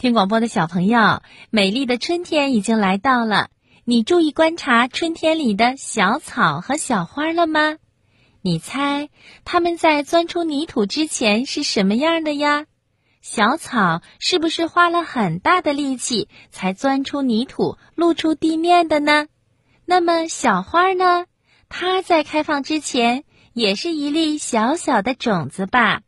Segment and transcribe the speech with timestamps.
[0.00, 1.20] 听广播的小朋友，
[1.50, 3.50] 美丽的春天已经来到了。
[3.84, 7.76] 你注意观察春天里的小草和小花了吗？
[8.40, 9.10] 你猜
[9.44, 12.64] 它们在钻出泥土之前是什么样的呀？
[13.20, 19.26] 小草是不是花了很大的力气才钻出泥土、露出地面的呢？
[19.84, 21.26] 那么小花呢？
[21.68, 26.00] 它在开放之前也是一粒小小的种子吧？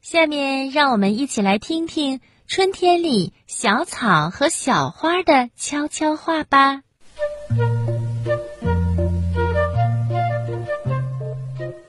[0.00, 2.22] 下面让我们一起来听听。
[2.48, 6.82] 春天里，小草和小花的悄悄话吧。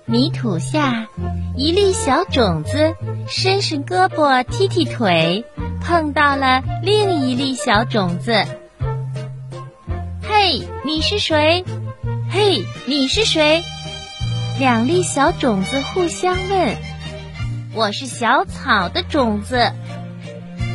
[0.06, 1.08] 泥土下，
[1.56, 2.96] 一粒小种子
[3.28, 5.46] 伸伸胳膊，踢踢腿，
[5.80, 8.44] 碰到了另一粒小种子。
[10.24, 11.64] 嘿，你是谁？
[12.32, 13.64] 嘿，你是谁？
[14.60, 16.76] 两粒小种子互相问
[17.76, 19.72] ：“我是小草的种子。”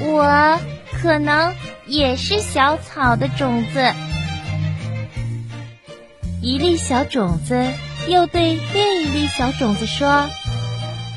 [0.00, 0.58] 我
[1.00, 1.54] 可能
[1.86, 3.92] 也是小草的种子。
[6.40, 7.72] 一粒小种子
[8.08, 10.28] 又对另一粒小种子说：“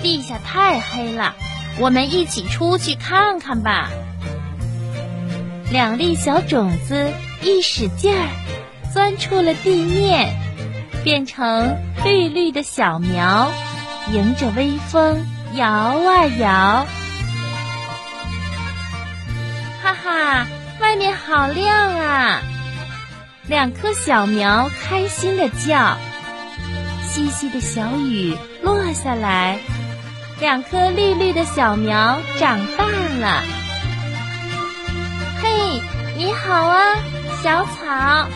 [0.03, 1.35] 地下太黑了，
[1.79, 3.89] 我们一起出去看看吧。”
[5.71, 7.11] 两粒小种子
[7.41, 8.29] 一使劲儿，
[8.93, 10.35] 钻出了地面，
[11.03, 13.51] 变成绿绿的小苗，
[14.13, 16.85] 迎着微风摇啊摇。
[19.85, 20.47] 哈哈，
[20.81, 22.41] 外面好亮啊！
[23.47, 25.95] 两棵小苗开心的叫，
[27.03, 29.59] 细细的小雨落下来，
[30.39, 32.85] 两棵绿绿的小苗长大
[33.19, 33.43] 了。
[35.39, 35.79] 嘿，
[36.17, 36.95] 你好啊，
[37.43, 38.27] 小草！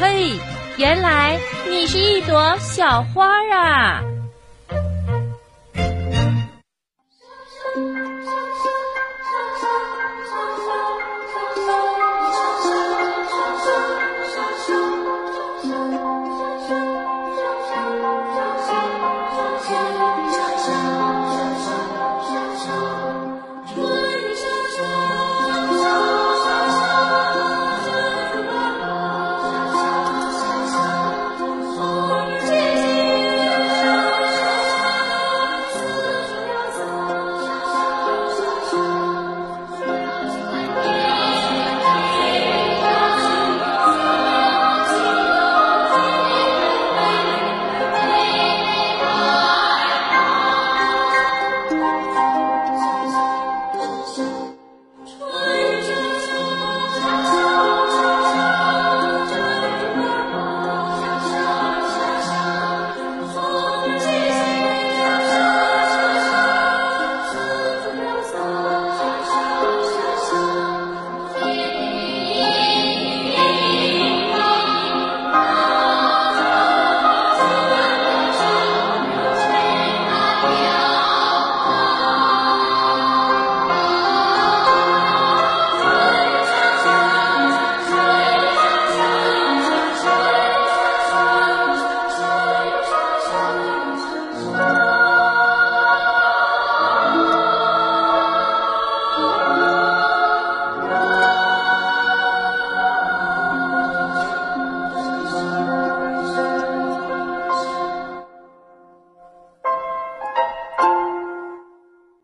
[0.00, 0.32] 嘿，
[0.78, 4.00] 原来你是一朵小花啊！